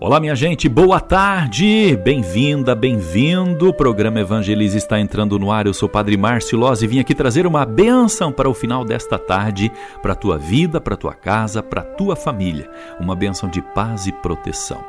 Olá, 0.00 0.20
minha 0.20 0.36
gente, 0.36 0.68
boa 0.68 1.00
tarde! 1.00 1.98
Bem-vinda, 2.04 2.72
bem-vindo. 2.72 3.68
O 3.68 3.74
programa 3.74 4.20
Evangelize 4.20 4.78
está 4.78 5.00
entrando 5.00 5.36
no 5.40 5.50
ar. 5.50 5.66
Eu 5.66 5.74
sou 5.74 5.88
o 5.88 5.90
Padre 5.90 6.16
Márcio 6.16 6.56
Loz 6.56 6.82
e 6.82 6.86
vim 6.86 7.00
aqui 7.00 7.16
trazer 7.16 7.48
uma 7.48 7.66
bênção 7.66 8.30
para 8.30 8.48
o 8.48 8.54
final 8.54 8.84
desta 8.84 9.18
tarde, 9.18 9.72
para 10.00 10.12
a 10.12 10.16
tua 10.16 10.38
vida, 10.38 10.80
para 10.80 10.94
a 10.94 10.96
tua 10.96 11.14
casa, 11.14 11.64
para 11.64 11.80
a 11.80 11.84
tua 11.84 12.14
família. 12.14 12.70
Uma 13.00 13.16
bênção 13.16 13.50
de 13.50 13.60
paz 13.60 14.06
e 14.06 14.12
proteção. 14.12 14.84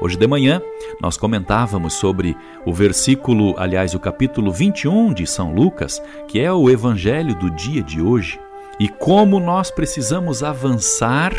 Hoje 0.00 0.16
de 0.16 0.26
manhã, 0.26 0.62
nós 0.98 1.18
comentávamos 1.18 1.92
sobre 1.92 2.34
o 2.64 2.72
versículo, 2.72 3.54
aliás, 3.58 3.94
o 3.94 4.00
capítulo 4.00 4.50
21 4.50 5.12
de 5.12 5.26
São 5.26 5.54
Lucas, 5.54 6.02
que 6.26 6.40
é 6.40 6.50
o 6.50 6.70
evangelho 6.70 7.34
do 7.34 7.50
dia 7.50 7.82
de 7.82 8.00
hoje, 8.00 8.40
e 8.80 8.88
como 8.88 9.38
nós 9.38 9.70
precisamos 9.70 10.42
avançar 10.42 11.34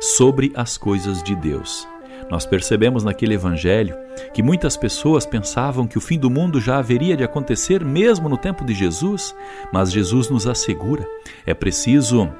sobre 0.00 0.52
as 0.54 0.78
coisas 0.78 1.20
de 1.20 1.34
Deus. 1.34 1.89
Nós 2.30 2.46
percebemos 2.46 3.02
naquele 3.02 3.34
evangelho 3.34 3.96
que 4.32 4.42
muitas 4.42 4.76
pessoas 4.76 5.26
pensavam 5.26 5.86
que 5.86 5.98
o 5.98 6.00
fim 6.00 6.18
do 6.18 6.30
mundo 6.30 6.60
já 6.60 6.78
haveria 6.78 7.16
de 7.16 7.24
acontecer 7.24 7.84
mesmo 7.84 8.28
no 8.28 8.38
tempo 8.38 8.64
de 8.64 8.72
Jesus, 8.72 9.34
mas 9.72 9.90
Jesus 9.90 10.30
nos 10.30 10.46
assegura: 10.46 11.04
é 11.44 11.52
preciso 11.52 12.30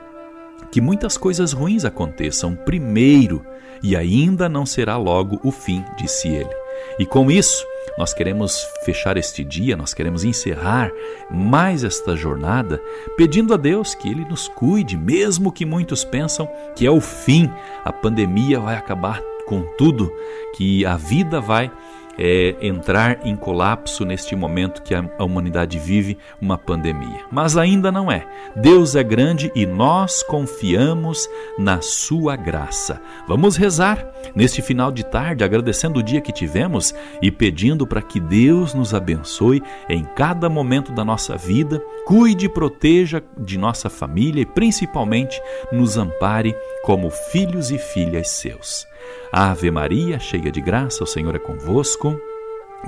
que 0.71 0.81
muitas 0.81 1.17
coisas 1.17 1.53
ruins 1.53 1.85
aconteçam 1.85 2.55
primeiro 2.55 3.45
e 3.83 3.97
ainda 3.97 4.49
não 4.49 4.65
será 4.65 4.97
logo 4.97 5.41
o 5.43 5.51
fim, 5.51 5.85
disse 5.99 6.29
ele. 6.29 6.55
E 6.99 7.05
com 7.05 7.31
isso, 7.31 7.67
nós 7.99 8.15
queremos 8.15 8.65
fechar 8.85 9.17
este 9.17 9.43
dia, 9.43 9.77
nós 9.77 9.93
queremos 9.93 10.23
encerrar 10.23 10.91
mais 11.29 11.83
esta 11.83 12.15
jornada, 12.15 12.81
pedindo 13.17 13.53
a 13.53 13.57
Deus 13.57 13.95
que 13.95 14.09
Ele 14.09 14.25
nos 14.25 14.49
cuide, 14.49 14.97
mesmo 14.97 15.51
que 15.51 15.67
muitos 15.67 16.05
pensam 16.05 16.49
que 16.77 16.87
é 16.87 16.91
o 16.91 17.01
fim, 17.01 17.51
a 17.85 17.93
pandemia 17.93 18.61
vai 18.61 18.77
acabar 18.77 19.21
com 19.51 19.63
tudo, 19.77 20.15
que 20.55 20.87
a 20.87 20.97
vida 20.97 21.41
vai 21.41 21.73
é, 22.17 22.55
entrar 22.61 23.27
em 23.27 23.35
colapso 23.35 24.05
neste 24.05 24.37
momento 24.37 24.83
que 24.83 24.95
a 24.95 25.25
humanidade 25.25 25.77
vive 25.77 26.17
uma 26.41 26.57
pandemia. 26.57 27.25
Mas 27.33 27.57
ainda 27.57 27.91
não 27.91 28.13
é. 28.13 28.29
Deus 28.55 28.95
é 28.95 29.03
grande 29.03 29.51
e 29.57 29.67
nós 29.67 30.23
confiamos 30.23 31.29
na 31.59 31.81
Sua 31.81 32.37
graça. 32.37 33.01
Vamos 33.27 33.57
rezar 33.57 34.07
neste 34.37 34.63
final 34.63 34.93
de 34.93 35.03
tarde, 35.05 35.43
agradecendo 35.43 35.99
o 35.99 36.03
dia 36.03 36.21
que 36.21 36.33
tivemos 36.33 36.95
e 37.21 37.31
pedindo 37.31 37.87
para 37.87 38.03
que 38.03 38.21
Deus 38.21 38.73
nos 38.73 38.95
abençoe 38.95 39.63
em 39.89 40.05
cada 40.05 40.49
momento 40.49 40.93
da 40.93 41.05
nossa 41.05 41.37
vida, 41.37 41.83
cuide 42.07 42.47
e 42.47 42.49
proteja 42.49 43.21
de 43.37 43.59
nossa 43.59 43.91
família 43.91 44.43
e 44.43 44.47
principalmente 44.47 45.43
nos 45.73 45.97
ampare 45.97 46.55
como 46.85 47.11
filhos 47.11 47.73
e 47.73 47.79
filhas 47.79 48.29
seus. 48.29 48.90
Ave 49.33 49.71
Maria, 49.71 50.19
cheia 50.19 50.51
de 50.51 50.61
graça, 50.61 51.05
o 51.05 51.07
Senhor 51.07 51.35
é 51.35 51.39
convosco. 51.39 52.21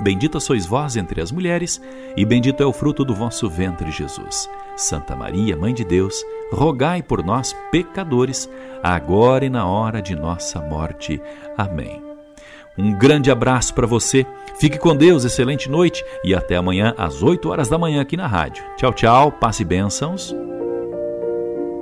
Bendita 0.01 0.39
sois 0.39 0.65
vós 0.65 0.95
entre 0.95 1.21
as 1.21 1.31
mulheres, 1.31 1.79
e 2.17 2.25
bendito 2.25 2.63
é 2.63 2.65
o 2.65 2.73
fruto 2.73 3.05
do 3.05 3.13
vosso 3.13 3.47
ventre, 3.49 3.91
Jesus. 3.91 4.49
Santa 4.75 5.15
Maria, 5.15 5.55
Mãe 5.55 5.73
de 5.73 5.83
Deus, 5.83 6.23
rogai 6.51 7.03
por 7.03 7.23
nós, 7.23 7.55
pecadores, 7.71 8.49
agora 8.81 9.45
e 9.45 9.49
na 9.49 9.67
hora 9.67 10.01
de 10.01 10.15
nossa 10.15 10.59
morte. 10.59 11.21
Amém. 11.55 12.01
Um 12.75 12.97
grande 12.97 13.29
abraço 13.29 13.73
para 13.75 13.85
você, 13.85 14.25
fique 14.59 14.79
com 14.79 14.95
Deus, 14.95 15.23
excelente 15.23 15.69
noite 15.69 16.03
e 16.23 16.33
até 16.33 16.55
amanhã 16.55 16.95
às 16.97 17.21
8 17.21 17.47
horas 17.49 17.69
da 17.69 17.77
manhã 17.77 18.01
aqui 18.01 18.17
na 18.17 18.25
rádio. 18.25 18.63
Tchau, 18.77 18.91
tchau, 18.93 19.31
passe 19.31 19.63
bênçãos. 19.63 20.35